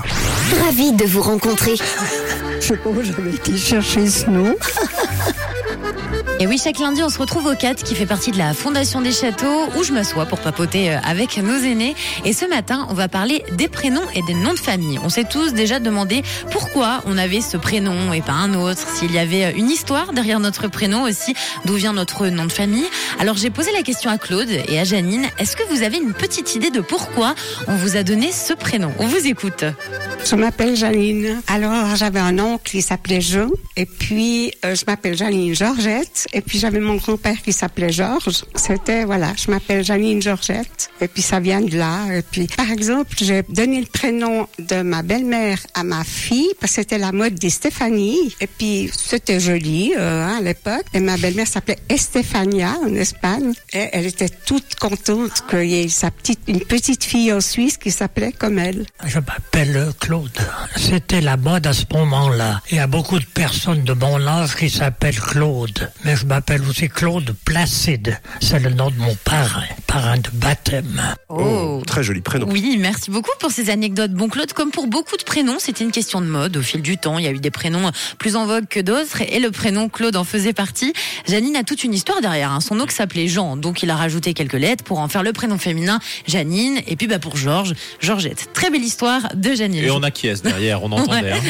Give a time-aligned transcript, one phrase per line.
[0.00, 0.04] rire.
[0.64, 1.74] Ravi de vous rencontrer.
[2.60, 4.54] Je sais pas où j'avais été chercher ce nom.
[6.42, 9.00] Et oui, chaque lundi, on se retrouve au 4 qui fait partie de la Fondation
[9.00, 11.94] des Châteaux où je m'assois pour papoter euh, avec nos aînés.
[12.24, 14.98] Et ce matin, on va parler des prénoms et des noms de famille.
[15.04, 19.12] On s'est tous déjà demandé pourquoi on avait ce prénom et pas un autre, s'il
[19.12, 21.32] y avait euh, une histoire derrière notre prénom aussi,
[21.64, 22.86] d'où vient notre nom de famille.
[23.20, 25.28] Alors j'ai posé la question à Claude et à Janine.
[25.38, 27.36] Est-ce que vous avez une petite idée de pourquoi
[27.68, 28.92] on vous a donné ce prénom?
[28.98, 29.64] On vous écoute.
[30.24, 31.40] Je m'appelle Janine.
[31.48, 33.48] Alors, j'avais un oncle qui s'appelait Jean.
[33.76, 36.28] Et puis, euh, je m'appelle Janine Georgette.
[36.32, 38.44] Et puis, j'avais mon grand-père qui s'appelait Georges.
[38.54, 40.90] C'était, voilà, je m'appelle Janine Georgette.
[41.00, 42.06] Et puis, ça vient de là.
[42.16, 46.72] Et puis, par exemple, j'ai donné le prénom de ma belle-mère à ma fille parce
[46.72, 48.34] que c'était la mode des Stéphanie.
[48.40, 50.84] Et puis, c'était joli euh, hein, à l'époque.
[50.94, 53.52] Et ma belle-mère s'appelait Estefania en Espagne.
[53.72, 57.76] Et elle était toute contente qu'il y ait sa petite, une petite fille en Suisse
[57.76, 58.86] qui s'appelait comme elle.
[59.04, 60.30] Je m'appelle Claude.
[60.76, 62.60] C'était la mode à ce moment-là.
[62.70, 65.90] Il y a beaucoup de personnes de mon âge qui s'appellent Claude.
[66.04, 68.20] Mais je m'appelle aussi Claude Placide.
[68.40, 71.02] C'est le nom de mon parrain, parrain de baptême.
[71.28, 72.46] Oh, très joli prénom.
[72.50, 74.12] Oui, merci beaucoup pour ces anecdotes.
[74.12, 76.56] Bon, Claude, comme pour beaucoup de prénoms, c'était une question de mode.
[76.56, 79.20] Au fil du temps, il y a eu des prénoms plus en vogue que d'autres
[79.20, 80.94] et le prénom Claude en faisait partie.
[81.28, 82.52] Janine a toute une histoire derrière.
[82.52, 82.60] hein.
[82.60, 85.58] Son oncle s'appelait Jean, donc il a rajouté quelques lettres pour en faire le prénom
[85.58, 86.80] féminin Janine.
[86.86, 88.48] Et puis bah, pour Georges, Georgette.
[88.54, 89.84] Très belle histoire de Janine.
[89.84, 91.32] Et on acquiesce derrière, on entendait.
[91.32, 91.40] Hein.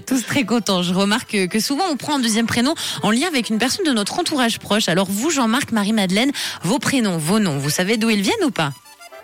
[0.06, 0.82] Tous très contents.
[0.82, 3.86] Je remarque que- que souvent on prend un deuxième prénom en lien avec une personne
[3.86, 4.88] de notre entourage proche.
[4.88, 6.30] Alors vous, Jean-Marc, Marie-Madeleine,
[6.62, 8.72] vos prénoms, vos noms, vous savez d'où ils viennent ou pas?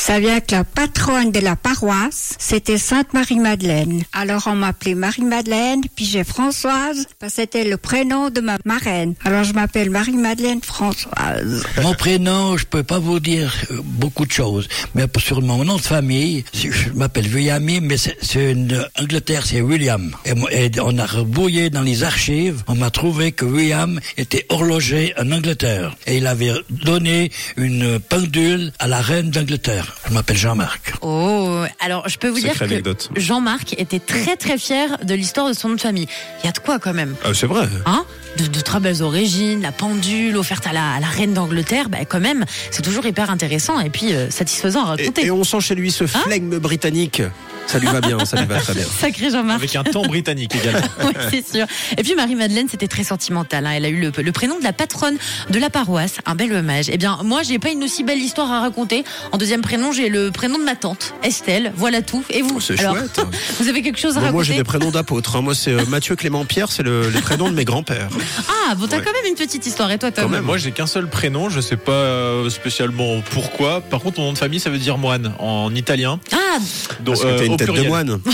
[0.00, 4.02] Ça vient que la patronne de la paroisse, c'était Sainte Marie-Madeleine.
[4.14, 9.14] Alors on m'appelait Marie-Madeleine, puis j'ai Françoise, parce que c'était le prénom de ma marraine.
[9.26, 11.64] Alors je m'appelle Marie-Madeleine Françoise.
[11.82, 15.76] Mon prénom, je peux pas vous dire euh, beaucoup de choses, mais sur mon nom
[15.76, 20.16] de famille, je m'appelle Williami, mais c'est une Angleterre, c'est William.
[20.24, 25.12] Et, et on a rebouillé dans les archives, on m'a trouvé que William était horloger
[25.18, 29.89] en Angleterre et il avait donné une pendule à la reine d'Angleterre.
[30.08, 30.94] Je m'appelle Jean-Marc.
[31.02, 32.94] Oh, alors je peux vous dire que.
[33.16, 36.06] Jean-Marc était très très fier de l'histoire de son nom de famille.
[36.42, 37.68] Il y a de quoi quand même Ah, c'est vrai.
[37.86, 38.04] Hein?
[38.36, 41.98] De, de très belles origines, la pendule offerte à la, à la reine d'Angleterre, bah,
[42.08, 45.26] quand même, c'est toujours hyper intéressant et puis euh, satisfaisant à raconter.
[45.26, 47.22] et on sent chez lui ce flegme britannique.
[47.66, 48.84] Ça lui va bien, ça lui va très bien.
[48.84, 49.58] Sacré Jean-Marc.
[49.58, 50.80] Avec un ton britannique également.
[51.04, 51.66] Oui, c'est sûr.
[51.96, 53.64] Et puis Marie-Madeleine, c'était très sentimental.
[53.66, 53.70] hein.
[53.74, 55.16] Elle a eu le, le prénom de la patronne
[55.50, 56.16] de la paroisse.
[56.26, 56.86] Un bel hommage.
[56.92, 59.04] Eh bien, moi, j'ai pas une aussi belle histoire à raconter.
[59.32, 61.72] En deuxième prénom, j'ai le prénom de ma tante, Estelle.
[61.76, 62.24] Voilà tout.
[62.30, 63.20] Et vous Oh, c'est Alors, chouette.
[63.60, 65.36] Vous avez quelque chose à Bon, moi, raconter j'ai des prénoms d'apôtres.
[65.36, 65.42] hein.
[65.42, 68.08] Moi, c'est euh, Mathieu Clément Pierre, c'est le, les prénoms de mes grands-pères.
[68.68, 69.02] Ah, bon, t'as Ouais.
[69.04, 69.90] quand même une petite histoire.
[69.92, 70.42] Et toi, Tom Quand même.
[70.44, 73.80] Moi, j'ai qu'un seul prénom, je sais pas euh, spécialement pourquoi.
[73.80, 76.18] Par contre, mon nom de famille, ça veut dire moine en italien.
[76.32, 76.36] Ah,
[77.00, 78.20] Donc, Parce que t'as euh, une au tête de moine.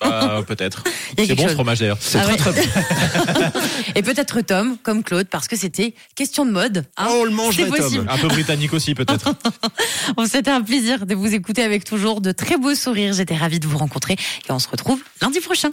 [0.00, 0.84] Ah, peut-être.
[1.18, 1.48] C'est bon chose.
[1.48, 1.98] ce fromage d'ailleurs.
[2.00, 2.36] C'est Ah très ouais.
[2.36, 3.60] très bon.
[3.96, 6.84] et peut-être Tom, comme Claude, parce que c'était question de mode.
[6.96, 7.06] hein.
[7.10, 7.32] Oh, on le
[7.68, 8.06] possible.
[8.06, 8.08] Tom.
[8.08, 9.34] Un peu britannique aussi, peut-être.
[10.16, 13.12] Bon, C'était un plaisir de vous écouter avec toujours de très beaux sourires.
[13.12, 15.70] J'étais ravie de vous rencontrer et on se retrouve lundi prochain.